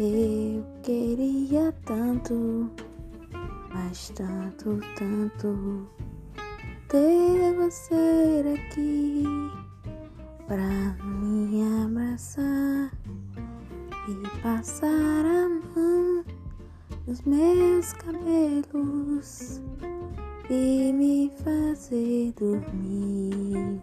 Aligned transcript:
Eu 0.00 0.64
queria 0.82 1.70
tanto, 1.84 2.70
mas 3.74 4.08
tanto, 4.16 4.80
tanto 4.96 5.86
ter 6.88 7.54
você 7.56 8.42
aqui 8.54 9.22
pra 10.46 10.96
me 11.04 11.84
abraçar 11.84 12.90
e 14.08 14.40
passar 14.40 15.26
a 15.26 15.48
mão 15.76 16.24
nos 17.06 17.20
meus 17.22 17.92
cabelos 17.92 19.60
e 20.48 20.90
me 20.90 21.30
fazer 21.44 22.32
dormir. 22.38 23.81